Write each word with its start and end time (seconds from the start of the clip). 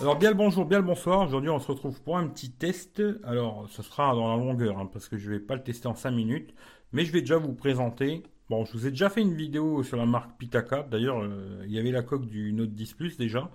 Alors 0.00 0.16
bien 0.16 0.30
le 0.30 0.36
bonjour, 0.36 0.64
bien 0.64 0.78
le 0.78 0.84
bonsoir. 0.86 1.26
Aujourd'hui 1.26 1.50
on 1.50 1.58
se 1.58 1.66
retrouve 1.66 2.00
pour 2.00 2.16
un 2.16 2.26
petit 2.26 2.50
test. 2.50 3.02
Alors 3.22 3.68
ce 3.68 3.82
sera 3.82 4.14
dans 4.14 4.34
la 4.34 4.42
longueur 4.42 4.78
hein, 4.78 4.88
parce 4.90 5.10
que 5.10 5.18
je 5.18 5.30
vais 5.30 5.40
pas 5.40 5.56
le 5.56 5.62
tester 5.62 5.88
en 5.88 5.94
5 5.94 6.10
minutes. 6.10 6.54
Mais 6.92 7.04
je 7.04 7.12
vais 7.12 7.20
déjà 7.20 7.36
vous 7.36 7.52
présenter. 7.52 8.22
Bon, 8.48 8.64
je 8.64 8.72
vous 8.72 8.86
ai 8.86 8.90
déjà 8.90 9.10
fait 9.10 9.20
une 9.20 9.34
vidéo 9.34 9.82
sur 9.82 9.98
la 9.98 10.06
marque 10.06 10.38
Pitaka. 10.38 10.84
D'ailleurs, 10.84 11.20
euh, 11.20 11.62
il 11.66 11.72
y 11.72 11.78
avait 11.78 11.90
la 11.90 12.02
coque 12.02 12.26
du 12.26 12.50
Note 12.54 12.70
10 12.70 12.94
Plus 12.94 13.18
déjà. 13.18 13.50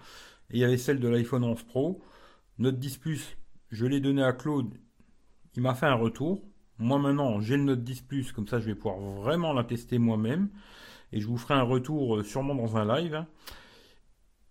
Et 0.51 0.57
il 0.57 0.59
y 0.59 0.63
avait 0.63 0.77
celle 0.77 0.99
de 0.99 1.07
l'iPhone 1.07 1.43
11 1.43 1.63
Pro. 1.63 1.99
Note 2.59 2.77
10 2.77 2.97
Plus, 2.97 3.37
je 3.71 3.87
l'ai 3.87 3.99
donné 3.99 4.23
à 4.23 4.31
Claude. 4.31 4.71
Il 5.55 5.63
m'a 5.63 5.73
fait 5.73 5.87
un 5.87 5.95
retour. 5.95 6.43
Moi 6.77 6.99
maintenant, 6.99 7.41
j'ai 7.41 7.57
le 7.57 7.63
Note 7.63 7.83
10 7.83 8.01
Plus. 8.01 8.31
Comme 8.31 8.47
ça, 8.47 8.59
je 8.59 8.67
vais 8.67 8.75
pouvoir 8.75 8.99
vraiment 8.99 9.51
la 9.51 9.63
tester 9.63 9.97
moi-même. 9.97 10.49
Et 11.11 11.19
je 11.19 11.25
vous 11.25 11.37
ferai 11.37 11.55
un 11.55 11.63
retour 11.63 12.17
euh, 12.17 12.23
sûrement 12.23 12.53
dans 12.53 12.77
un 12.77 12.85
live. 12.85 13.25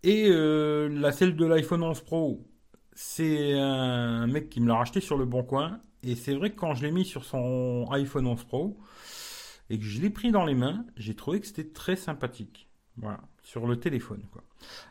Et 0.04 0.26
euh, 0.28 0.90
la 0.90 1.12
celle 1.12 1.34
de 1.34 1.46
l'iPhone 1.46 1.82
11 1.82 2.02
Pro, 2.02 2.46
c'est 2.92 3.54
un 3.54 4.26
mec 4.26 4.50
qui 4.50 4.60
me 4.60 4.68
l'a 4.68 4.74
racheté 4.74 5.00
sur 5.00 5.16
le 5.16 5.24
bon 5.24 5.42
coin. 5.42 5.80
Et 6.02 6.14
c'est 6.14 6.34
vrai 6.34 6.50
que 6.50 6.56
quand 6.56 6.74
je 6.74 6.82
l'ai 6.84 6.92
mis 6.92 7.06
sur 7.06 7.24
son 7.24 7.88
iPhone 7.90 8.26
11 8.26 8.44
Pro 8.44 8.76
et 9.70 9.78
que 9.78 9.84
je 9.84 10.02
l'ai 10.02 10.10
pris 10.10 10.30
dans 10.30 10.44
les 10.44 10.54
mains, 10.54 10.84
j'ai 10.98 11.16
trouvé 11.16 11.40
que 11.40 11.46
c'était 11.46 11.64
très 11.64 11.96
sympathique. 11.96 12.68
Voilà, 12.98 13.20
sur 13.42 13.66
le 13.66 13.80
téléphone. 13.80 14.22
Quoi. 14.30 14.42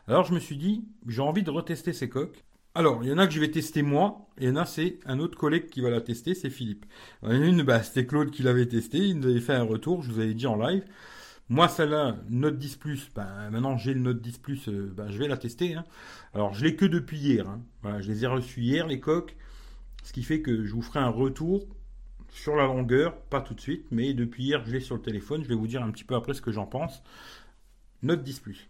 Alors 0.08 0.24
je 0.24 0.34
me 0.34 0.40
suis 0.40 0.56
dit, 0.56 0.84
j'ai 1.06 1.22
envie 1.22 1.44
de 1.44 1.50
retester 1.50 1.92
ces 1.92 2.08
coques. 2.08 2.44
Alors, 2.74 3.04
il 3.04 3.08
y 3.08 3.12
en 3.12 3.18
a 3.18 3.28
que 3.28 3.32
je 3.32 3.38
vais 3.38 3.52
tester 3.52 3.82
moi, 3.82 4.26
et 4.36 4.46
il 4.46 4.48
y 4.48 4.50
en 4.50 4.56
a 4.56 4.66
c'est 4.66 4.98
un 5.06 5.20
autre 5.20 5.38
collègue 5.38 5.68
qui 5.68 5.80
va 5.80 5.90
la 5.90 6.00
tester, 6.00 6.34
c'est 6.34 6.50
Philippe. 6.50 6.86
Une, 7.22 7.62
bah, 7.62 7.84
c'était 7.84 8.04
Claude 8.04 8.32
qui 8.32 8.42
l'avait 8.42 8.66
testé, 8.66 8.98
il 8.98 9.20
nous 9.20 9.28
avait 9.28 9.38
fait 9.38 9.54
un 9.54 9.62
retour, 9.62 10.02
je 10.02 10.10
vous 10.10 10.18
avais 10.18 10.34
dit 10.34 10.48
en 10.48 10.56
live. 10.56 10.82
Moi, 11.50 11.68
celle-là, 11.68 12.16
Note 12.30 12.56
10 12.58 12.76
Plus, 12.76 13.10
ben, 13.14 13.50
maintenant 13.50 13.76
j'ai 13.76 13.92
le 13.94 14.00
Note 14.00 14.20
10 14.20 14.38
Plus, 14.38 14.68
euh, 14.68 14.92
ben, 14.96 15.10
je 15.10 15.18
vais 15.18 15.28
la 15.28 15.36
tester. 15.36 15.74
hein. 15.74 15.84
Alors, 16.32 16.54
je 16.54 16.64
l'ai 16.64 16.74
que 16.74 16.86
depuis 16.86 17.18
hier. 17.18 17.46
hein. 17.48 17.60
Je 18.00 18.10
les 18.10 18.24
ai 18.24 18.26
reçus 18.26 18.60
hier, 18.62 18.86
les 18.86 18.98
coques. 19.00 19.36
Ce 20.02 20.12
qui 20.12 20.22
fait 20.22 20.40
que 20.40 20.64
je 20.64 20.72
vous 20.72 20.82
ferai 20.82 21.00
un 21.00 21.08
retour 21.08 21.66
sur 22.30 22.56
la 22.56 22.64
longueur, 22.64 23.16
pas 23.22 23.40
tout 23.40 23.54
de 23.54 23.60
suite, 23.60 23.86
mais 23.90 24.12
depuis 24.14 24.44
hier, 24.44 24.64
je 24.66 24.72
l'ai 24.72 24.80
sur 24.80 24.96
le 24.96 25.02
téléphone. 25.02 25.42
Je 25.44 25.48
vais 25.48 25.54
vous 25.54 25.66
dire 25.66 25.82
un 25.82 25.90
petit 25.90 26.04
peu 26.04 26.14
après 26.14 26.34
ce 26.34 26.40
que 26.42 26.50
j'en 26.52 26.66
pense. 26.66 27.02
Note 28.02 28.22
10 28.22 28.40
Plus. 28.40 28.68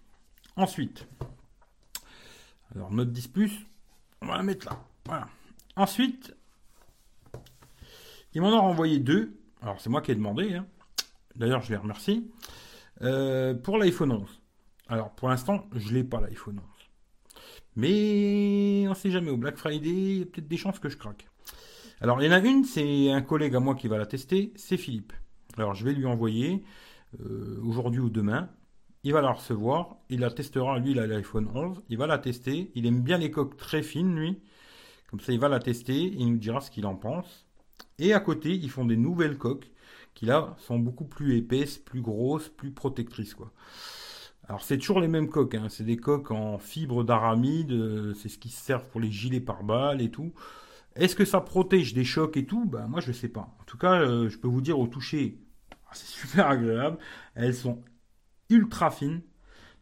Ensuite, 0.56 1.06
alors 2.74 2.92
Note 2.92 3.10
10 3.12 3.28
Plus, 3.28 3.66
on 4.20 4.26
va 4.26 4.36
la 4.36 4.42
mettre 4.42 4.66
là. 4.66 4.80
Voilà. 5.06 5.28
Ensuite, 5.76 6.34
ils 8.34 8.40
m'en 8.42 8.48
ont 8.50 8.60
renvoyé 8.60 8.98
deux. 8.98 9.36
Alors, 9.62 9.80
c'est 9.80 9.90
moi 9.90 10.02
qui 10.02 10.10
ai 10.10 10.14
demandé. 10.14 10.54
hein. 10.54 10.66
D'ailleurs, 11.36 11.62
je 11.62 11.70
les 11.70 11.76
remercie. 11.76 12.28
Euh, 13.04 13.54
pour 13.54 13.76
l'iPhone 13.76 14.12
11. 14.12 14.40
Alors, 14.88 15.10
pour 15.10 15.28
l'instant, 15.28 15.66
je 15.74 15.92
l'ai 15.92 16.04
pas 16.04 16.20
l'iPhone 16.20 16.58
11. 16.58 16.64
Mais 17.76 18.86
on 18.88 18.94
sait 18.94 19.10
jamais. 19.10 19.30
Au 19.30 19.36
Black 19.36 19.56
Friday, 19.56 19.90
il 19.90 20.18
y 20.18 20.22
a 20.22 20.26
peut-être 20.26 20.48
des 20.48 20.56
chances 20.56 20.78
que 20.78 20.88
je 20.88 20.96
craque. 20.96 21.28
Alors, 22.00 22.22
il 22.22 22.26
y 22.26 22.28
en 22.28 22.32
a 22.32 22.38
une, 22.38 22.64
c'est 22.64 23.10
un 23.10 23.20
collègue 23.20 23.54
à 23.56 23.60
moi 23.60 23.74
qui 23.74 23.88
va 23.88 23.98
la 23.98 24.06
tester. 24.06 24.52
C'est 24.56 24.76
Philippe. 24.76 25.12
Alors, 25.58 25.74
je 25.74 25.84
vais 25.84 25.92
lui 25.92 26.06
envoyer 26.06 26.64
euh, 27.20 27.60
aujourd'hui 27.62 28.00
ou 28.00 28.08
demain. 28.08 28.48
Il 29.02 29.12
va 29.12 29.20
la 29.20 29.32
recevoir. 29.32 29.96
Il 30.08 30.20
la 30.20 30.30
testera. 30.30 30.78
Lui, 30.78 30.92
il 30.92 30.98
a 30.98 31.06
l'iPhone 31.06 31.50
11. 31.54 31.82
Il 31.90 31.98
va 31.98 32.06
la 32.06 32.18
tester. 32.18 32.70
Il 32.74 32.86
aime 32.86 33.02
bien 33.02 33.18
les 33.18 33.30
coques 33.30 33.56
très 33.56 33.82
fines, 33.82 34.16
lui. 34.16 34.40
Comme 35.10 35.20
ça, 35.20 35.32
il 35.32 35.38
va 35.38 35.48
la 35.48 35.58
tester. 35.58 35.94
Il 35.94 36.32
nous 36.32 36.38
dira 36.38 36.62
ce 36.62 36.70
qu'il 36.70 36.86
en 36.86 36.94
pense. 36.94 37.46
Et 37.98 38.14
à 38.14 38.20
côté, 38.20 38.54
ils 38.54 38.70
font 38.70 38.86
des 38.86 38.96
nouvelles 38.96 39.36
coques 39.36 39.70
qui 40.14 40.26
là 40.26 40.54
sont 40.58 40.78
beaucoup 40.78 41.04
plus 41.04 41.36
épaisses, 41.36 41.78
plus 41.78 42.00
grosses, 42.02 42.48
plus 42.48 42.70
protectrices 42.72 43.34
quoi. 43.34 43.52
Alors 44.48 44.62
c'est 44.62 44.76
toujours 44.78 45.00
les 45.00 45.08
mêmes 45.08 45.28
coques, 45.30 45.54
hein. 45.54 45.68
c'est 45.70 45.84
des 45.84 45.96
coques 45.96 46.30
en 46.30 46.58
fibre 46.58 47.02
d'aramide, 47.04 47.72
euh, 47.72 48.14
c'est 48.14 48.28
ce 48.28 48.38
qui 48.38 48.50
sert 48.50 48.84
pour 48.84 49.00
les 49.00 49.10
gilets 49.10 49.40
pare-balles 49.40 50.02
et 50.02 50.10
tout. 50.10 50.34
Est-ce 50.96 51.16
que 51.16 51.24
ça 51.24 51.40
protège 51.40 51.94
des 51.94 52.04
chocs 52.04 52.36
et 52.36 52.46
tout? 52.46 52.66
Ben 52.66 52.86
moi 52.88 53.00
je 53.00 53.12
sais 53.12 53.28
pas. 53.28 53.56
En 53.60 53.64
tout 53.66 53.78
cas, 53.78 54.00
euh, 54.02 54.28
je 54.28 54.38
peux 54.38 54.48
vous 54.48 54.60
dire 54.62 54.78
au 54.78 54.86
toucher, 54.88 55.40
c'est 55.92 56.06
super 56.08 56.48
agréable. 56.48 56.98
Elles 57.34 57.54
sont 57.54 57.82
ultra 58.50 58.90
fines, 58.90 59.22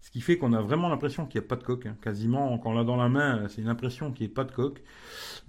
ce 0.01 0.11
qui 0.11 0.21
fait 0.23 0.39
qu'on 0.39 0.53
a 0.55 0.63
vraiment 0.63 0.89
l'impression 0.89 1.27
qu'il 1.27 1.41
n'y 1.41 1.47
a 1.47 1.49
pas 1.49 1.57
de 1.57 1.65
coque. 1.65 1.87
hein. 1.87 1.97
Quasiment 2.03 2.59
quand 2.59 2.71
on 2.73 2.75
l'a 2.75 2.85
dans 2.85 2.97
la 2.97 3.09
main, 3.11 3.49
c'est 3.49 3.63
une 3.63 3.69
impression 3.69 4.13
qu'il 4.13 4.27
n'y 4.27 4.33
ait 4.33 4.35
pas 4.35 4.45
de 4.45 4.53
coque. 4.53 4.83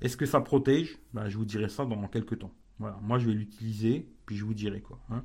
Est-ce 0.01 0.17
que 0.17 0.25
ça 0.27 0.41
protège? 0.41 0.97
Ben, 1.13 1.29
Je 1.29 1.37
vous 1.37 1.45
dirai 1.45 1.69
ça 1.69 1.85
dans 1.85 2.07
quelques 2.07 2.39
temps. 2.39 2.53
Voilà, 2.83 2.99
moi 3.01 3.17
je 3.17 3.27
vais 3.27 3.33
l'utiliser, 3.33 4.05
puis 4.25 4.35
je 4.35 4.43
vous 4.43 4.53
dirai 4.53 4.81
quoi. 4.81 4.99
hein. 5.09 5.23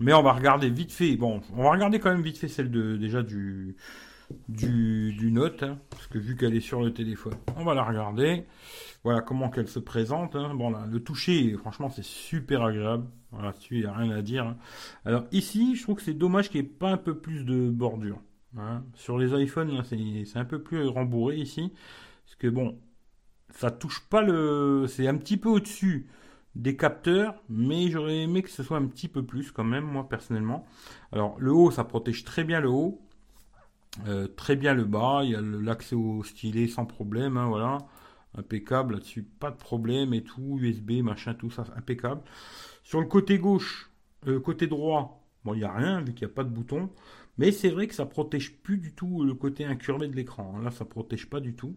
Mais 0.00 0.12
on 0.12 0.24
va 0.24 0.32
regarder 0.32 0.68
vite 0.70 0.90
fait. 0.90 1.14
Bon, 1.16 1.40
on 1.52 1.62
va 1.62 1.70
regarder 1.70 2.00
quand 2.00 2.10
même 2.10 2.20
vite 2.20 2.36
fait 2.36 2.48
celle 2.48 2.68
de 2.68 2.96
déjà 2.96 3.22
du 3.22 3.76
du, 4.48 5.30
Note, 5.30 5.62
hein, 5.62 5.78
parce 5.90 6.08
que 6.08 6.18
vu 6.18 6.34
qu'elle 6.36 6.56
est 6.56 6.60
sur 6.60 6.82
le 6.82 6.92
téléphone, 6.92 7.34
on 7.56 7.62
va 7.62 7.74
la 7.74 7.84
regarder. 7.84 8.44
Voilà 9.04 9.20
comment 9.20 9.50
qu'elle 9.50 9.68
se 9.68 9.78
présente. 9.78 10.34
hein. 10.34 10.52
Bon 10.52 10.68
là, 10.70 10.84
le 10.90 10.98
toucher, 10.98 11.56
franchement, 11.58 11.90
c'est 11.90 12.04
super 12.04 12.64
agréable. 12.64 13.06
Voilà, 13.30 13.52
dessus 13.52 13.76
il 13.76 13.80
n'y 13.82 13.86
a 13.86 13.92
rien 13.92 14.10
à 14.10 14.20
dire. 14.20 14.56
Alors 15.04 15.26
ici, 15.30 15.76
je 15.76 15.82
trouve 15.84 15.94
que 15.94 16.02
c'est 16.02 16.12
dommage 16.14 16.50
qu'il 16.50 16.60
n'y 16.60 16.66
ait 16.66 16.70
pas 16.70 16.90
un 16.90 16.96
peu 16.96 17.16
plus 17.16 17.44
de 17.44 17.70
bordure. 17.70 18.20
Sur 18.94 19.16
les 19.16 19.32
iPhones, 19.40 19.80
c'est 19.84 20.38
un 20.40 20.44
peu 20.44 20.60
plus 20.60 20.88
rembourré 20.88 21.36
ici, 21.36 21.72
parce 22.24 22.34
que 22.34 22.48
bon, 22.48 22.80
ça 23.50 23.70
touche 23.70 24.00
pas 24.10 24.22
le, 24.22 24.86
c'est 24.88 25.06
un 25.06 25.16
petit 25.16 25.36
peu 25.36 25.48
au-dessus 25.48 26.08
des 26.54 26.76
capteurs, 26.76 27.34
mais 27.48 27.90
j'aurais 27.90 28.18
aimé 28.18 28.42
que 28.42 28.50
ce 28.50 28.62
soit 28.62 28.76
un 28.76 28.86
petit 28.86 29.08
peu 29.08 29.24
plus 29.24 29.50
quand 29.50 29.64
même, 29.64 29.84
moi 29.84 30.08
personnellement. 30.08 30.66
Alors 31.12 31.36
le 31.38 31.52
haut, 31.52 31.70
ça 31.70 31.84
protège 31.84 32.24
très 32.24 32.44
bien 32.44 32.60
le 32.60 32.68
haut, 32.68 33.00
euh, 34.06 34.28
très 34.28 34.56
bien 34.56 34.74
le 34.74 34.84
bas, 34.84 35.22
il 35.24 35.30
y 35.30 35.34
a 35.34 35.40
l'accès 35.40 35.96
au 35.96 36.22
stylet 36.22 36.68
sans 36.68 36.86
problème, 36.86 37.36
hein, 37.36 37.46
voilà, 37.48 37.78
impeccable 38.36 38.94
là-dessus, 38.94 39.22
pas 39.22 39.50
de 39.50 39.56
problème 39.56 40.14
et 40.14 40.22
tout, 40.22 40.58
USB, 40.60 41.02
machin, 41.02 41.34
tout 41.34 41.50
ça, 41.50 41.64
impeccable. 41.76 42.22
Sur 42.82 43.00
le 43.00 43.06
côté 43.06 43.38
gauche, 43.38 43.90
euh, 44.26 44.40
côté 44.40 44.66
droit, 44.66 45.24
bon, 45.44 45.54
il 45.54 45.58
n'y 45.58 45.64
a 45.64 45.72
rien 45.72 46.00
vu 46.00 46.14
qu'il 46.14 46.26
n'y 46.26 46.32
a 46.32 46.34
pas 46.34 46.44
de 46.44 46.50
bouton, 46.50 46.90
mais 47.38 47.50
c'est 47.52 47.70
vrai 47.70 47.88
que 47.88 47.94
ça 47.94 48.06
protège 48.06 48.56
plus 48.62 48.78
du 48.78 48.94
tout 48.94 49.24
le 49.24 49.34
côté 49.34 49.64
incurvé 49.64 50.08
de 50.08 50.14
l'écran. 50.14 50.58
Là, 50.58 50.70
ça 50.70 50.84
protège 50.84 51.28
pas 51.28 51.40
du 51.40 51.54
tout. 51.54 51.76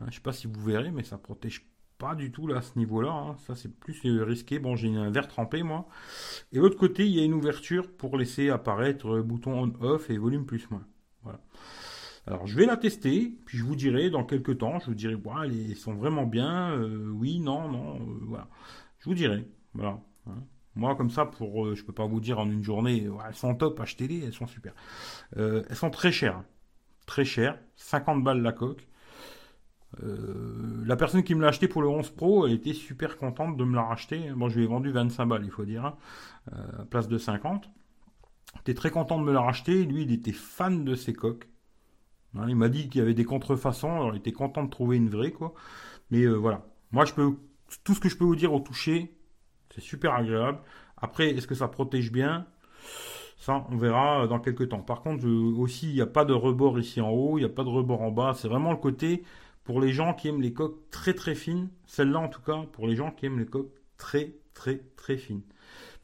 Hein, 0.00 0.06
je 0.08 0.16
sais 0.16 0.20
pas 0.20 0.32
si 0.32 0.46
vous 0.46 0.60
verrez, 0.60 0.90
mais 0.90 1.02
ça 1.02 1.18
protège 1.18 1.66
pas 1.98 2.14
du 2.14 2.30
tout 2.32 2.46
là 2.46 2.58
à 2.58 2.62
ce 2.62 2.78
niveau-là. 2.78 3.10
hein. 3.12 3.36
Ça, 3.46 3.54
c'est 3.54 3.74
plus 3.78 4.00
euh, 4.06 4.24
risqué. 4.24 4.58
Bon, 4.58 4.76
j'ai 4.76 4.94
un 4.94 5.10
verre 5.10 5.28
trempé 5.28 5.62
moi. 5.62 5.86
Et 6.52 6.58
l'autre 6.58 6.78
côté, 6.78 7.06
il 7.06 7.12
y 7.14 7.20
a 7.20 7.24
une 7.24 7.34
ouverture 7.34 7.90
pour 7.96 8.16
laisser 8.18 8.50
apparaître 8.50 9.08
euh, 9.18 9.22
bouton 9.22 9.62
on/off 9.64 10.10
et 10.10 10.18
volume 10.18 10.46
plus-moins. 10.46 10.86
Voilà. 11.22 11.40
Alors, 12.26 12.46
je 12.46 12.56
vais 12.56 12.66
la 12.66 12.76
tester, 12.76 13.34
puis 13.46 13.58
je 13.58 13.64
vous 13.64 13.76
dirai 13.76 14.10
dans 14.10 14.24
quelques 14.24 14.58
temps. 14.58 14.78
Je 14.80 14.86
vous 14.86 14.94
dirai, 14.94 15.14
voilà, 15.14 15.46
elles 15.52 15.76
sont 15.76 15.94
vraiment 15.94 16.26
bien. 16.26 16.72
euh, 16.72 17.08
oui, 17.10 17.40
non, 17.40 17.68
non, 17.70 17.98
voilà. 18.22 18.48
Je 19.00 19.06
vous 19.08 19.14
dirai. 19.14 19.46
Voilà. 19.74 20.00
hein. 20.26 20.44
Moi, 20.74 20.94
comme 20.96 21.10
ça, 21.10 21.24
pour, 21.26 21.66
euh, 21.66 21.74
je 21.74 21.84
peux 21.84 21.92
pas 21.92 22.06
vous 22.06 22.20
dire 22.20 22.38
en 22.40 22.50
une 22.50 22.62
journée, 22.64 23.08
ouais, 23.08 23.24
elles 23.28 23.34
sont 23.34 23.54
top, 23.54 23.80
achetez-les, 23.80 24.24
elles 24.26 24.32
sont 24.34 24.46
super. 24.46 24.74
Elles 25.36 25.64
sont 25.76 25.90
très 25.90 26.12
chères, 26.12 26.42
très 27.06 27.24
chères, 27.24 27.58
50 27.76 28.22
balles 28.24 28.42
la 28.42 28.52
coque. 28.52 28.86
Euh, 30.02 30.84
la 30.84 30.96
personne 30.96 31.22
qui 31.22 31.34
me 31.34 31.42
l'a 31.42 31.48
acheté 31.48 31.68
pour 31.68 31.82
le 31.82 31.88
11 31.88 32.10
Pro, 32.10 32.46
elle 32.46 32.52
était 32.52 32.74
super 32.74 33.16
contente 33.16 33.56
de 33.56 33.64
me 33.64 33.74
la 33.74 33.82
racheter. 33.82 34.30
Bon, 34.34 34.48
je 34.48 34.58
lui 34.58 34.64
ai 34.64 34.66
vendu 34.66 34.90
25 34.90 35.26
balles, 35.26 35.44
il 35.44 35.50
faut 35.50 35.64
dire, 35.64 35.84
hein, 35.84 35.96
euh, 36.52 36.82
à 36.82 36.84
place 36.84 37.08
de 37.08 37.18
50. 37.18 37.70
Il 38.54 38.60
était 38.60 38.74
très 38.74 38.90
content 38.90 39.18
de 39.18 39.24
me 39.24 39.32
la 39.32 39.40
racheter. 39.40 39.84
Lui, 39.84 40.02
il 40.02 40.12
était 40.12 40.32
fan 40.32 40.84
de 40.84 40.94
ces 40.94 41.12
coques. 41.12 41.48
Hein, 42.36 42.46
il 42.48 42.56
m'a 42.56 42.68
dit 42.68 42.88
qu'il 42.88 43.00
y 43.00 43.02
avait 43.02 43.14
des 43.14 43.24
contrefaçons, 43.24 43.92
alors 43.92 44.14
il 44.14 44.18
était 44.18 44.32
content 44.32 44.64
de 44.64 44.70
trouver 44.70 44.96
une 44.96 45.08
vraie, 45.08 45.32
quoi. 45.32 45.54
Mais 46.10 46.22
euh, 46.22 46.34
voilà. 46.34 46.66
Moi, 46.92 47.04
je 47.04 47.14
peux, 47.14 47.34
tout 47.84 47.94
ce 47.94 48.00
que 48.00 48.08
je 48.08 48.16
peux 48.16 48.24
vous 48.24 48.36
dire 48.36 48.52
au 48.52 48.60
toucher, 48.60 49.16
c'est 49.74 49.80
super 49.80 50.14
agréable. 50.14 50.58
Après, 50.96 51.30
est-ce 51.30 51.46
que 51.46 51.54
ça 51.54 51.68
protège 51.68 52.12
bien? 52.12 52.46
Ça, 53.38 53.66
on 53.70 53.76
verra 53.76 54.26
dans 54.26 54.40
quelques 54.40 54.70
temps. 54.70 54.80
Par 54.80 55.02
contre, 55.02 55.26
aussi, 55.58 55.88
il 55.88 55.94
n'y 55.94 56.00
a 56.00 56.06
pas 56.06 56.24
de 56.24 56.32
rebord 56.32 56.78
ici 56.78 57.00
en 57.00 57.10
haut, 57.10 57.38
il 57.38 57.42
n'y 57.42 57.46
a 57.46 57.52
pas 57.52 57.64
de 57.64 57.68
rebord 57.68 58.02
en 58.02 58.10
bas. 58.10 58.32
C'est 58.34 58.48
vraiment 58.48 58.70
le 58.70 58.78
côté 58.78 59.24
pour 59.66 59.80
les 59.80 59.92
gens 59.92 60.14
qui 60.14 60.28
aiment 60.28 60.40
les 60.40 60.52
coques 60.52 60.88
très 60.90 61.12
très 61.12 61.34
fines. 61.34 61.68
Celle-là, 61.86 62.20
en 62.20 62.28
tout 62.28 62.40
cas, 62.40 62.62
pour 62.72 62.86
les 62.86 62.94
gens 62.94 63.10
qui 63.10 63.26
aiment 63.26 63.40
les 63.40 63.46
coques 63.46 63.74
très 63.98 64.36
très 64.54 64.78
très 64.96 65.18
fines. 65.18 65.42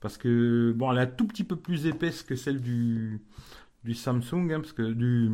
Parce 0.00 0.18
que, 0.18 0.72
bon, 0.76 0.90
elle 0.90 0.98
est 0.98 1.02
un 1.02 1.06
tout 1.06 1.28
petit 1.28 1.44
peu 1.44 1.54
plus 1.54 1.86
épaisse 1.86 2.24
que 2.24 2.34
celle 2.34 2.60
du, 2.60 3.22
Samsung, 3.94 4.50
hein, 4.50 4.60
parce 4.60 4.72
que 4.72 4.92
du, 4.92 5.30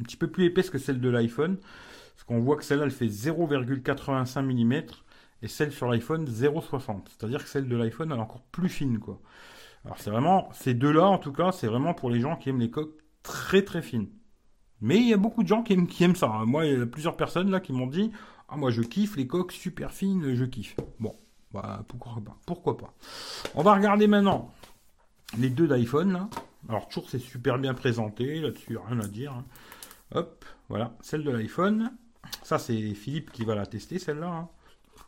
un 0.00 0.02
petit 0.02 0.18
peu 0.18 0.28
plus 0.28 0.44
épaisse 0.44 0.68
que 0.68 0.76
celle 0.76 1.00
de 1.00 1.08
l'iPhone. 1.08 1.56
Parce 1.56 2.24
qu'on 2.26 2.40
voit 2.40 2.56
que 2.56 2.62
celle-là, 2.62 2.84
elle 2.84 2.90
fait 2.90 3.06
0,85 3.06 4.42
mm 4.42 4.82
et 5.40 5.48
celle 5.48 5.72
sur 5.72 5.88
l'iPhone 5.90 6.26
0,60. 6.26 7.04
C'est-à-dire 7.08 7.42
que 7.42 7.48
celle 7.48 7.68
de 7.68 7.76
l'iPhone, 7.76 8.12
elle 8.12 8.18
est 8.18 8.22
encore 8.22 8.42
plus 8.52 8.68
fine, 8.68 8.98
quoi. 8.98 9.18
Alors 9.86 9.98
c'est 9.98 10.10
vraiment, 10.10 10.50
ces 10.52 10.74
deux-là, 10.74 11.06
en 11.06 11.18
tout 11.18 11.32
cas, 11.32 11.52
c'est 11.52 11.66
vraiment 11.66 11.94
pour 11.94 12.10
les 12.10 12.20
gens 12.20 12.36
qui 12.36 12.50
aiment 12.50 12.60
les 12.60 12.70
coques 12.70 12.98
très 13.22 13.62
très 13.62 13.80
fines. 13.80 14.08
Mais 14.82 14.96
il 14.98 15.08
y 15.08 15.14
a 15.14 15.16
beaucoup 15.16 15.42
de 15.42 15.48
gens 15.48 15.62
qui 15.62 15.72
aiment, 15.72 15.86
qui 15.86 16.04
aiment 16.04 16.16
ça. 16.16 16.28
hein. 16.30 16.44
Moi, 16.44 16.66
il 16.66 16.78
y 16.78 16.82
a 16.82 16.86
plusieurs 16.86 17.16
personnes 17.16 17.50
là 17.50 17.60
qui 17.60 17.72
m'ont 17.72 17.86
dit, 17.86 18.12
ah 18.48 18.56
moi 18.56 18.70
je 18.70 18.82
kiffe 18.82 19.16
les 19.16 19.26
coques 19.26 19.52
super 19.52 19.92
fines, 19.92 20.34
je 20.34 20.44
kiffe. 20.44 20.76
Bon, 21.00 21.14
bah 21.52 21.84
pourquoi 21.88 22.12
pas, 22.24 22.36
pourquoi 22.46 22.76
pas. 22.76 22.92
On 23.54 23.62
va 23.62 23.74
regarder 23.74 24.06
maintenant 24.08 24.52
les 25.38 25.48
deux 25.48 25.66
d'iPhone. 25.68 26.28
Alors 26.68 26.88
toujours 26.88 27.08
c'est 27.08 27.18
super 27.18 27.58
bien 27.58 27.74
présenté, 27.74 28.40
là-dessus 28.40 28.76
rien 28.76 29.00
à 29.00 29.06
dire. 29.06 29.32
hein. 29.32 29.44
Hop, 30.14 30.44
voilà, 30.68 30.94
celle 31.00 31.24
de 31.24 31.30
l'iPhone. 31.30 31.90
Ça, 32.42 32.58
c'est 32.58 32.94
Philippe 32.94 33.32
qui 33.32 33.44
va 33.44 33.54
la 33.54 33.66
tester, 33.66 33.98
celle-là. 33.98 34.28
Hein. 34.28 34.48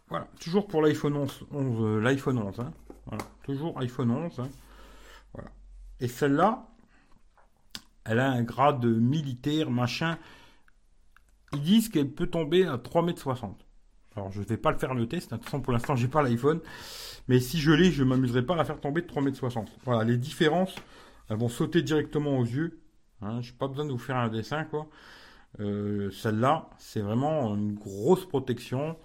Voilà, 0.09 0.29
toujours 0.41 0.67
pour 0.67 0.83
l'iPhone 0.83 1.17
11, 1.17 1.47
euh, 1.53 2.01
l'iPhone 2.01 2.39
11. 2.39 2.61
Hein. 2.61 2.73
Voilà, 3.07 3.25
toujours 3.45 3.79
iPhone 3.81 4.11
11. 4.11 4.41
Hein. 4.41 4.49
Voilà. 5.33 5.51
Et 6.01 6.09
celle-là, 6.09 6.67
elle 8.05 8.21
a 8.21 8.31
un 8.31 8.43
grade 8.43 8.85
militaire, 8.85 9.71
machin. 9.71 10.19
Ils 11.53 11.63
disent 11.63 11.89
qu'elle 11.89 12.11
peut 12.11 12.27
tomber 12.27 12.67
à 12.67 12.77
3,60 12.77 13.45
m. 13.45 13.55
Alors, 14.17 14.31
je 14.31 14.41
ne 14.41 14.45
vais 14.45 14.57
pas 14.57 14.71
le 14.71 14.79
faire 14.79 14.95
le 14.95 15.09
test. 15.09 15.31
De 15.31 15.37
toute 15.37 15.45
façon, 15.47 15.61
pour 15.61 15.73
l'instant, 15.73 15.97
j'ai 15.97 16.09
pas 16.09 16.23
l'iPhone. 16.23 16.61
Mais 17.29 17.41
si 17.41 17.59
je 17.59 17.73
l'ai, 17.73 17.91
je 17.91 18.05
m'amuserai 18.05 18.43
pas 18.43 18.55
à 18.55 18.57
la 18.57 18.65
faire 18.65 18.81
tomber 18.81 19.03
de 19.03 19.07
3,60 19.07 19.59
m. 19.59 19.65
Voilà, 19.85 20.05
les 20.05 20.17
différences, 20.17 20.75
elles 21.29 21.37
vont 21.37 21.49
sauter 21.49 21.83
directement 21.83 22.39
aux 22.39 22.45
yeux. 22.45 22.81
Hein, 23.23 23.41
je 23.41 23.51
n'ai 23.51 23.59
pas 23.59 23.69
besoin 23.69 23.87
de 23.87 23.93
vous 23.93 23.99
faire 23.99 24.17
un 24.17 24.29
dessin, 24.29 24.65
quoi. 24.65 24.89
Euh, 25.61 26.11
celle-là, 26.11 26.69
c'est 26.79 27.01
vraiment 27.01 27.55
une 27.55 27.75
grosse 27.75 28.27
protection. 28.27 28.97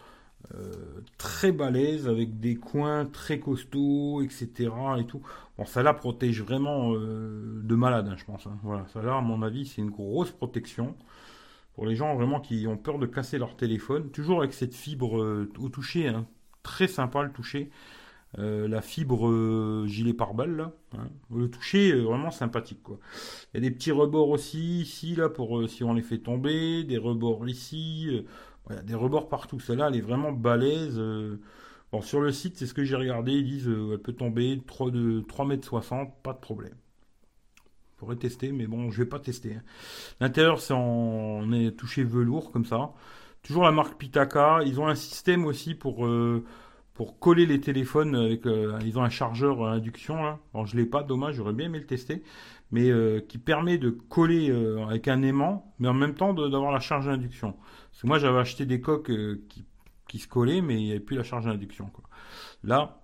Euh, 0.56 1.02
très 1.18 1.52
balèze 1.52 2.08
avec 2.08 2.40
des 2.40 2.56
coins 2.56 3.06
très 3.06 3.40
costauds, 3.40 4.22
etc. 4.22 4.72
Et 4.98 5.06
tout. 5.06 5.22
Bon, 5.58 5.66
ça 5.66 5.84
là 5.84 5.94
protège 5.94 6.42
vraiment 6.42 6.94
euh, 6.96 7.62
de 7.64 7.76
malade, 7.76 8.08
hein, 8.10 8.16
je 8.18 8.26
pense. 8.26 8.48
Hein. 8.48 8.58
Voilà, 8.64 8.86
ça 8.88 9.02
là, 9.02 9.18
à 9.18 9.22
mon 9.22 9.42
avis, 9.44 9.66
c'est 9.66 9.82
une 9.82 9.92
grosse 9.92 10.32
protection 10.32 10.96
pour 11.76 11.86
les 11.86 11.96
gens 11.96 12.16
vraiment 12.16 12.40
qui 12.40 12.66
ont 12.68 12.78
peur 12.78 12.98
de 13.00 13.06
casser 13.06 13.38
leur 13.38 13.56
téléphone. 13.56 14.10
Toujours 14.10 14.40
avec 14.40 14.54
cette 14.54 14.74
fibre 14.74 15.46
au 15.60 15.70
toucher, 15.70 16.08
hein. 16.08 16.26
très 16.64 16.88
sympa 16.88 17.24
le 17.24 17.32
toucher. 17.32 17.70
Euh, 18.38 18.68
la 18.68 18.82
fibre 18.82 19.28
euh, 19.28 19.88
gilet 19.88 20.14
pare-balles 20.14 20.56
là. 20.56 20.72
Hein. 20.96 21.08
Le 21.34 21.50
toucher 21.50 21.92
vraiment 22.00 22.30
sympathique 22.30 22.84
quoi. 22.84 23.00
Il 23.54 23.58
y 23.58 23.66
a 23.66 23.68
des 23.68 23.72
petits 23.72 23.92
rebords 23.92 24.30
aussi 24.30 24.82
ici 24.82 25.16
là 25.16 25.30
pour 25.30 25.58
euh, 25.58 25.68
si 25.68 25.84
on 25.84 25.96
les 25.96 26.04
fait 26.04 26.20
tomber, 26.20 26.84
des 26.84 27.00
rebords 27.00 27.48
ici, 27.50 28.24
des 28.84 28.94
rebords 28.94 29.30
partout. 29.30 29.60
Celle-là 29.60 29.88
elle 29.90 29.96
est 29.96 30.02
vraiment 30.02 30.32
balèze. 30.32 31.02
Bon 31.92 32.02
sur 32.02 32.22
le 32.22 32.32
site 32.32 32.58
c'est 32.58 32.68
ce 32.68 32.76
que 32.76 32.84
j'ai 32.84 32.96
regardé, 32.96 33.32
ils 33.32 33.46
disent 33.46 33.68
elle 33.68 33.98
peut 33.98 34.14
tomber 34.14 34.62
3 34.68 34.92
de 34.92 35.22
3 35.22 35.46
mètres 35.46 35.68
60, 35.68 36.14
pas 36.22 36.34
de 36.34 36.40
problème. 36.40 36.76
Pourrait 37.98 38.16
tester 38.16 38.52
mais 38.52 38.68
bon 38.68 38.92
je 38.92 39.00
vais 39.00 39.10
pas 39.10 39.20
tester. 39.20 39.56
Hein. 39.56 39.64
L'intérieur 40.20 40.62
c'est 40.62 40.76
en 40.76 41.52
est 41.52 41.72
touché 41.72 42.04
velours 42.04 42.52
comme 42.52 42.66
ça. 42.66 42.94
Toujours 43.42 43.64
la 43.64 43.72
marque 43.72 43.98
Pitaka. 43.98 44.60
Ils 44.66 44.80
ont 44.80 44.88
un 44.88 44.96
système 44.96 45.46
aussi 45.46 45.74
pour 45.74 46.06
pour 47.00 47.18
coller 47.18 47.46
les 47.46 47.62
téléphones 47.62 48.14
avec 48.14 48.46
euh, 48.46 48.78
ils 48.84 49.00
ont 49.00 49.04
un 49.04 49.10
chargeur 49.10 49.64
induction 49.66 50.22
là. 50.22 50.38
Bon, 50.52 50.66
je 50.66 50.76
l'ai 50.76 50.86
pas, 50.86 51.02
dommage, 51.02 51.36
j'aurais 51.36 51.54
bien 51.54 51.68
aimé 51.68 51.80
le 51.80 51.86
tester, 51.86 52.24
mais 52.72 52.90
euh, 52.90 53.22
qui 53.22 53.38
permet 53.38 53.78
de 53.78 53.90
coller 53.90 54.50
euh, 54.50 54.86
avec 54.86 55.08
un 55.08 55.22
aimant, 55.22 55.74
mais 55.80 55.88
en 55.88 55.94
même 55.94 56.14
temps 56.14 56.34
d'avoir 56.34 56.74
la 56.74 56.82
charge 56.82 57.08
à 57.08 57.12
induction. 57.12 57.54
Parce 57.92 58.04
moi 58.04 58.20
j'avais 58.20 58.40
acheté 58.40 58.66
des 58.66 58.82
coques 58.82 59.14
qui, 60.10 60.20
se 60.20 60.28
collaient, 60.28 60.60
mais 60.60 60.74
il 60.74 60.84
n'y 60.84 60.92
avait 60.92 61.00
plus 61.00 61.16
la 61.16 61.24
charge 61.24 61.48
à 61.48 61.52
induction. 61.52 61.90
Là, 62.66 63.02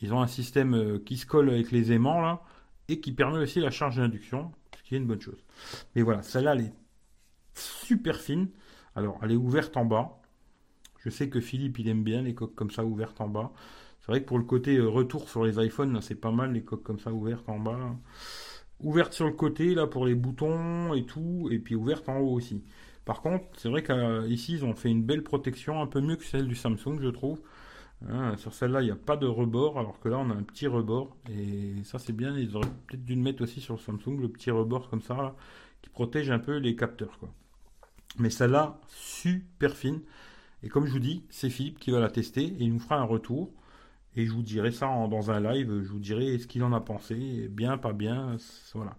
ils 0.00 0.14
ont 0.14 0.22
un 0.22 0.28
système 0.28 1.00
qui 1.04 1.16
se 1.16 1.26
colle 1.26 1.50
avec 1.50 1.72
les 1.72 1.90
aimants 1.90 2.20
là 2.20 2.42
et 2.86 3.00
qui 3.00 3.10
permet 3.10 3.38
aussi 3.38 3.58
la 3.58 3.72
charge 3.72 3.96
d'induction, 3.96 4.52
ce 4.78 4.84
qui 4.84 4.94
est 4.94 4.98
une 4.98 5.08
bonne 5.08 5.20
chose. 5.20 5.44
Mais 5.96 6.02
voilà, 6.02 6.22
celle-là 6.22 6.52
elle 6.52 6.66
est 6.66 6.74
super 7.54 8.20
fine. 8.20 8.50
Alors, 8.94 9.18
elle 9.20 9.32
est 9.32 9.36
ouverte 9.36 9.76
en 9.76 9.84
bas. 9.84 10.21
Je 11.04 11.10
sais 11.10 11.28
que 11.28 11.40
Philippe, 11.40 11.78
il 11.78 11.88
aime 11.88 12.04
bien 12.04 12.22
les 12.22 12.34
coques 12.34 12.54
comme 12.54 12.70
ça 12.70 12.84
ouvertes 12.84 13.20
en 13.20 13.28
bas. 13.28 13.52
C'est 14.00 14.12
vrai 14.12 14.22
que 14.22 14.26
pour 14.26 14.38
le 14.38 14.44
côté 14.44 14.76
euh, 14.76 14.88
retour 14.88 15.28
sur 15.28 15.44
les 15.44 15.64
iPhones, 15.64 16.00
c'est 16.00 16.16
pas 16.16 16.30
mal 16.30 16.52
les 16.52 16.62
coques 16.62 16.82
comme 16.82 16.98
ça 16.98 17.12
ouvertes 17.12 17.48
en 17.48 17.58
bas. 17.58 17.96
Ouvertes 18.80 19.12
sur 19.12 19.26
le 19.26 19.32
côté, 19.32 19.74
là, 19.74 19.86
pour 19.86 20.06
les 20.06 20.14
boutons 20.14 20.92
et 20.94 21.04
tout, 21.04 21.48
et 21.52 21.58
puis 21.58 21.74
ouvertes 21.76 22.08
en 22.08 22.18
haut 22.18 22.32
aussi. 22.32 22.64
Par 23.04 23.20
contre, 23.20 23.44
c'est 23.56 23.68
vrai 23.68 23.82
qu'ici, 23.82 24.54
ils 24.54 24.64
ont 24.64 24.74
fait 24.74 24.90
une 24.90 25.02
belle 25.02 25.22
protection, 25.22 25.80
un 25.80 25.86
peu 25.86 26.00
mieux 26.00 26.16
que 26.16 26.24
celle 26.24 26.48
du 26.48 26.54
Samsung, 26.54 27.00
je 27.00 27.08
trouve. 27.08 27.40
Hein, 28.08 28.36
sur 28.38 28.52
celle-là, 28.52 28.82
il 28.82 28.86
n'y 28.86 28.90
a 28.90 28.96
pas 28.96 29.16
de 29.16 29.26
rebord, 29.26 29.78
alors 29.78 30.00
que 30.00 30.08
là, 30.08 30.18
on 30.18 30.30
a 30.30 30.34
un 30.34 30.42
petit 30.42 30.66
rebord. 30.66 31.16
Et 31.30 31.74
ça, 31.84 31.98
c'est 31.98 32.12
bien. 32.12 32.36
Ils 32.36 32.56
auraient 32.56 32.68
peut-être 32.88 33.04
dû 33.04 33.14
le 33.14 33.22
mettre 33.22 33.42
aussi 33.42 33.60
sur 33.60 33.74
le 33.74 33.80
Samsung, 33.80 34.20
le 34.20 34.28
petit 34.28 34.50
rebord 34.50 34.88
comme 34.88 35.02
ça, 35.02 35.36
qui 35.80 35.90
protège 35.90 36.30
un 36.30 36.40
peu 36.40 36.56
les 36.56 36.74
capteurs. 36.74 37.18
Mais 38.18 38.30
celle-là, 38.30 38.80
super 38.88 39.76
fine. 39.76 40.00
Et 40.62 40.68
comme 40.68 40.86
je 40.86 40.92
vous 40.92 40.98
dis, 40.98 41.24
c'est 41.30 41.50
Philippe 41.50 41.78
qui 41.78 41.90
va 41.90 42.00
la 42.00 42.10
tester 42.10 42.44
et 42.44 42.56
il 42.60 42.72
nous 42.72 42.78
fera 42.78 42.96
un 42.96 43.04
retour. 43.04 43.52
Et 44.14 44.26
je 44.26 44.32
vous 44.32 44.42
dirai 44.42 44.72
ça 44.72 44.86
dans 44.86 45.30
un 45.30 45.40
live, 45.40 45.80
je 45.82 45.88
vous 45.88 45.98
dirai 45.98 46.38
ce 46.38 46.46
qu'il 46.46 46.62
en 46.64 46.74
a 46.74 46.80
pensé, 46.80 47.48
bien, 47.50 47.78
pas 47.78 47.94
bien, 47.94 48.36
voilà. 48.74 48.94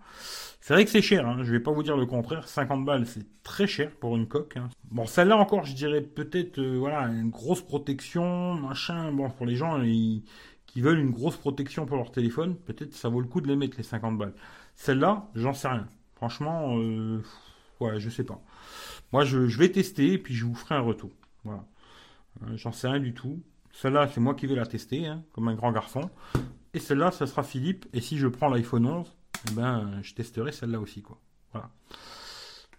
C'est 0.59 0.73
vrai 0.73 0.85
que 0.85 0.89
c'est 0.89 1.03
cher, 1.03 1.27
hein, 1.27 1.43
je 1.43 1.51
vais 1.51 1.59
pas 1.59 1.71
vous 1.71 1.83
dire 1.83 1.95
le 1.95 2.07
contraire, 2.07 2.47
50 2.47 2.83
balles 2.83 3.05
c'est 3.05 3.25
très 3.43 3.67
cher 3.67 3.91
pour 3.91 4.15
une 4.15 4.27
coque. 4.27 4.57
Hein. 4.57 4.69
Bon, 4.89 5.05
celle-là 5.05 5.37
encore, 5.37 5.65
je 5.65 5.75
dirais 5.75 6.01
peut-être, 6.01 6.57
euh, 6.57 6.77
voilà, 6.79 7.01
une 7.09 7.29
grosse 7.29 7.61
protection, 7.61 8.55
machin, 8.55 9.11
bon, 9.11 9.29
pour 9.29 9.45
les 9.45 9.55
gens 9.55 9.79
qui 10.65 10.81
veulent 10.81 10.99
une 10.99 11.11
grosse 11.11 11.37
protection 11.37 11.85
pour 11.85 11.97
leur 11.97 12.11
téléphone, 12.11 12.55
peut-être 12.55 12.95
ça 12.95 13.07
vaut 13.09 13.21
le 13.21 13.27
coup 13.27 13.39
de 13.39 13.47
les 13.47 13.55
mettre, 13.55 13.77
les 13.77 13.83
50 13.83 14.17
balles. 14.17 14.33
Celle-là, 14.75 15.29
j'en 15.35 15.53
sais 15.53 15.67
rien. 15.67 15.87
Franchement, 16.15 16.79
euh, 16.79 17.21
ouais, 17.79 17.99
je 17.99 18.09
sais 18.09 18.23
pas. 18.23 18.41
Moi, 19.11 19.25
je, 19.25 19.47
je 19.47 19.59
vais 19.59 19.69
tester 19.69 20.13
et 20.13 20.17
puis 20.17 20.33
je 20.33 20.45
vous 20.45 20.55
ferai 20.55 20.73
un 20.73 20.81
retour. 20.81 21.11
Voilà. 21.43 21.65
Euh, 22.43 22.57
j'en 22.57 22.71
sais 22.71 22.87
rien 22.87 22.99
du 22.99 23.13
tout. 23.13 23.41
Celle-là, 23.71 24.07
c'est 24.07 24.19
moi 24.21 24.35
qui 24.35 24.47
vais 24.47 24.55
la 24.55 24.65
tester, 24.65 25.07
hein, 25.07 25.23
comme 25.33 25.47
un 25.47 25.55
grand 25.55 25.71
garçon. 25.71 26.09
Et 26.73 26.79
celle-là, 26.79 27.11
ça 27.11 27.27
sera 27.27 27.43
Philippe. 27.43 27.85
Et 27.93 28.01
si 28.01 28.17
je 28.17 28.27
prends 28.27 28.49
l'iPhone 28.49 28.85
11, 28.85 29.15
eh 29.49 29.51
ben, 29.53 29.99
je 30.01 30.13
testerai 30.13 30.51
celle-là 30.51 30.79
aussi, 30.79 31.01
quoi. 31.01 31.19
Voilà. 31.51 31.69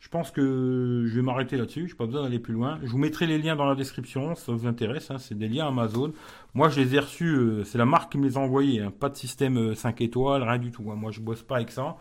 Je 0.05 0.11
pense 0.11 0.31
que 0.31 1.07
je 1.07 1.15
vais 1.17 1.23
m'arrêter 1.23 1.57
là-dessus. 1.57 1.89
Je 1.89 1.95
n'ai 1.95 1.97
pas 1.97 2.05
besoin 2.05 2.25
d'aller 2.25 2.39
plus 2.39 2.53
loin. 2.53 2.79
Je 2.83 2.91
vous 2.91 2.99
mettrai 2.99 3.27
les 3.27 3.39
liens 3.39 3.57
dans 3.57 3.65
la 3.65 3.75
description, 3.75 4.35
ça 4.35 4.53
vous 4.53 4.67
intéresse. 4.67 5.11
Hein. 5.11 5.17
c'est 5.17 5.35
des 5.35 5.49
liens 5.49 5.67
Amazon. 5.67 6.13
Moi, 6.53 6.69
je 6.69 6.79
les 6.79 6.95
ai 6.95 6.99
reçus. 6.99 7.35
Euh, 7.35 7.65
c'est 7.65 7.79
la 7.79 7.87
marque 7.87 8.13
qui 8.13 8.19
me 8.19 8.27
les 8.27 8.37
a 8.37 8.41
envoyés. 8.41 8.83
Hein. 8.83 8.93
pas 8.93 9.09
de 9.09 9.17
système 9.17 9.75
5 9.75 9.99
euh, 9.99 10.05
étoiles, 10.05 10.43
rien 10.43 10.59
du 10.59 10.71
tout. 10.71 10.83
Moi, 10.83 11.11
je 11.11 11.21
bosse 11.21 11.43
pas 11.43 11.57
avec 11.57 11.71
ça. 11.71 11.97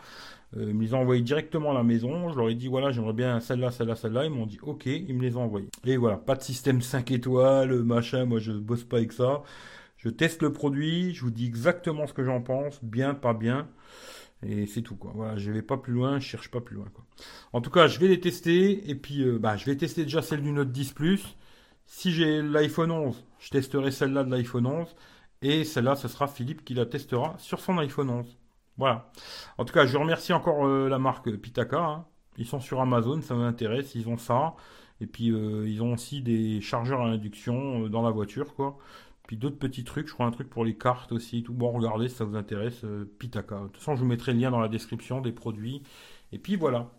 Euh, 0.57 0.65
ils 0.67 0.75
me 0.75 0.83
les 0.83 0.94
ont 0.94 1.00
envoyés 1.00 1.21
directement 1.21 1.71
à 1.71 1.73
la 1.73 1.83
maison. 1.83 2.29
Je 2.29 2.38
leur 2.38 2.50
ai 2.50 2.55
dit 2.55 2.67
voilà, 2.67 2.91
j'aimerais 2.91 3.13
bien 3.13 3.39
celle-là, 3.39 3.71
celle-là, 3.71 3.95
celle-là. 3.95 4.25
Ils 4.25 4.31
m'ont 4.31 4.47
dit 4.47 4.59
ok, 4.61 4.85
ils 4.85 5.15
me 5.15 5.21
les 5.21 5.38
ont 5.38 5.44
envoyés. 5.44 5.69
Et 5.85 5.95
voilà, 5.95 6.17
pas 6.17 6.35
de 6.35 6.41
système 6.41 6.81
5 6.81 7.09
étoiles, 7.11 7.83
machin. 7.83 8.25
Moi, 8.25 8.39
je 8.39 8.51
bosse 8.51 8.83
pas 8.83 8.97
avec 8.97 9.13
ça. 9.13 9.44
Je 9.95 10.09
teste 10.09 10.41
le 10.41 10.51
produit, 10.51 11.13
je 11.13 11.21
vous 11.21 11.31
dis 11.31 11.45
exactement 11.45 12.06
ce 12.06 12.11
que 12.11 12.25
j'en 12.25 12.41
pense, 12.41 12.83
bien, 12.83 13.13
pas 13.13 13.33
bien. 13.33 13.69
Et 14.45 14.66
c'est 14.68 14.81
tout 14.81 14.95
quoi. 14.95 15.12
Voilà, 15.16 15.38
je 15.38 15.52
vais 15.52 15.62
pas 15.62 15.78
plus 15.78 15.94
loin, 15.94 16.19
je 16.19 16.26
cherche 16.26 16.50
pas 16.52 16.62
plus 16.62 16.76
loin 16.76 16.88
quoi. 16.94 17.04
En 17.54 17.62
tout 17.62 17.69
cas, 17.69 17.88
je 17.88 18.00
vais 18.00 18.07
les 18.07 18.19
tester 18.19 18.90
et 18.90 18.95
puis 18.95 19.21
euh, 19.23 19.40
bah, 19.40 19.57
je 19.57 19.66
vais 19.66 19.76
tester 19.76 20.04
déjà 20.04 20.21
celle 20.21 20.42
du 20.42 20.52
Note 20.52 20.71
10 20.71 20.94
Plus. 20.94 21.38
Si 21.85 22.12
j'ai 22.12 22.42
l'iPhone 22.42 22.92
11, 22.92 23.23
je 23.40 23.50
testerai 23.50 23.92
celle-là 23.92 24.23
de 24.23 24.31
l'iPhone 24.31 24.68
11 24.68 24.95
et 25.42 25.64
celle-là, 25.64 25.95
ce 25.95 26.07
sera 26.07 26.28
Philippe 26.28 26.64
qui 26.66 26.73
la 26.73 26.85
testera 26.85 27.35
sur 27.38 27.59
son 27.59 27.78
iPhone 27.78 28.09
11. 28.09 28.38
Voilà. 28.78 29.12
En 29.57 29.66
tout 29.66 29.73
cas, 29.73 29.85
je 29.85 29.97
remercie 29.97 30.33
encore 30.33 30.66
euh, 30.66 30.90
la 30.90 31.00
marque 31.00 31.30
Pitaka. 31.38 31.80
Hein. 31.80 32.06
Ils 32.38 32.47
sont 32.47 32.59
sur 32.59 32.81
Amazon, 32.81 33.21
ça 33.21 33.35
m'intéresse. 33.35 33.94
Ils 33.95 34.07
ont 34.09 34.18
ça. 34.18 34.56
Et 35.02 35.07
puis, 35.07 35.31
euh, 35.31 35.68
ils 35.68 35.81
ont 35.83 35.94
aussi 35.94 36.21
des 36.21 36.62
chargeurs 36.62 37.02
à 37.02 37.07
induction 37.07 37.88
dans 37.90 38.02
la 38.02 38.12
voiture, 38.12 38.56
quoi. 38.56 38.78
Puis 39.27 39.37
d'autres 39.37 39.57
petits 39.57 39.83
trucs, 39.83 40.07
je 40.07 40.13
crois 40.13 40.25
un 40.25 40.31
truc 40.31 40.49
pour 40.49 40.65
les 40.65 40.77
cartes 40.77 41.11
aussi. 41.11 41.44
Tout. 41.44 41.53
Bon, 41.53 41.71
regardez 41.71 42.09
si 42.09 42.15
ça 42.15 42.25
vous 42.25 42.35
intéresse, 42.35 42.85
Pitaka. 43.19 43.61
De 43.61 43.68
toute 43.68 43.77
façon, 43.77 43.95
je 43.95 44.01
vous 44.01 44.07
mettrai 44.07 44.33
le 44.33 44.39
lien 44.39 44.51
dans 44.51 44.59
la 44.59 44.68
description 44.68 45.21
des 45.21 45.31
produits. 45.31 45.81
Et 46.31 46.39
puis 46.39 46.56
voilà. 46.56 46.92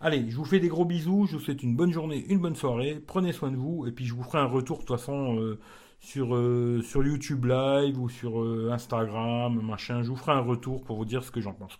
Allez, 0.00 0.28
je 0.28 0.36
vous 0.36 0.44
fais 0.44 0.58
des 0.58 0.68
gros 0.68 0.84
bisous. 0.84 1.26
Je 1.26 1.36
vous 1.36 1.42
souhaite 1.42 1.62
une 1.62 1.76
bonne 1.76 1.92
journée, 1.92 2.26
une 2.28 2.40
bonne 2.40 2.56
soirée. 2.56 3.00
Prenez 3.06 3.32
soin 3.32 3.50
de 3.50 3.56
vous. 3.56 3.86
Et 3.86 3.92
puis, 3.92 4.04
je 4.04 4.14
vous 4.14 4.24
ferai 4.24 4.38
un 4.38 4.46
retour 4.46 4.78
de 4.78 4.84
toute 4.84 4.96
façon 4.96 5.56
sur, 6.00 6.34
euh, 6.34 6.82
sur 6.82 7.04
YouTube 7.04 7.44
Live 7.46 7.98
ou 7.98 8.08
sur 8.08 8.40
euh, 8.40 8.70
Instagram, 8.72 9.60
machin. 9.60 10.02
Je 10.02 10.10
vous 10.10 10.16
ferai 10.16 10.32
un 10.32 10.40
retour 10.40 10.84
pour 10.84 10.96
vous 10.96 11.04
dire 11.04 11.24
ce 11.24 11.30
que 11.30 11.40
j'en 11.40 11.54
pense. 11.54 11.78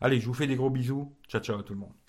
Allez, 0.00 0.20
je 0.20 0.26
vous 0.26 0.34
fais 0.34 0.46
des 0.46 0.56
gros 0.56 0.70
bisous. 0.70 1.12
Ciao, 1.28 1.40
ciao 1.40 1.58
à 1.58 1.62
tout 1.62 1.74
le 1.74 1.80
monde. 1.80 1.99